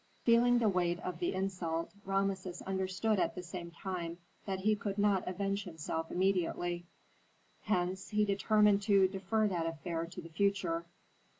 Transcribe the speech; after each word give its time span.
Feeling 0.23 0.57
the 0.57 0.67
weight 0.67 0.99
of 1.01 1.19
the 1.19 1.31
insult, 1.35 1.91
Rameses 2.05 2.63
understood 2.63 3.19
at 3.19 3.35
the 3.35 3.43
same 3.43 3.69
time 3.69 4.17
that 4.47 4.61
he 4.61 4.75
could 4.75 4.97
not 4.97 5.27
avenge 5.27 5.63
himself 5.63 6.09
immediately. 6.09 6.87
Hence 7.65 8.09
he 8.09 8.25
determined 8.25 8.81
to 8.81 9.07
defer 9.07 9.47
that 9.49 9.67
affair 9.67 10.07
to 10.07 10.19
the 10.19 10.29
future. 10.29 10.85